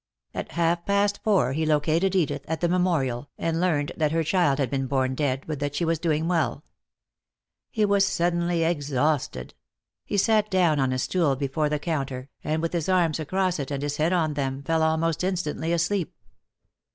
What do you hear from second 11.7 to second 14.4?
counter, and with his arms across it and his head on